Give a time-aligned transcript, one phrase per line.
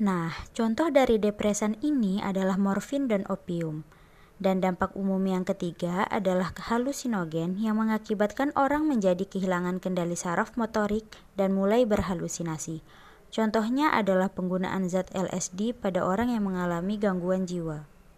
[0.00, 3.84] Nah, contoh dari depresan ini adalah morfin dan opium.
[4.42, 11.06] Dan dampak umum yang ketiga adalah halusinogen yang mengakibatkan orang menjadi kehilangan kendali saraf motorik
[11.38, 12.82] dan mulai berhalusinasi.
[13.32, 17.86] Contohnya adalah penggunaan zat LSD pada orang yang mengalami gangguan jiwa.